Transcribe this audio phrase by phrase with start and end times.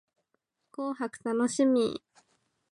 [0.71, 2.01] 紅白楽しみ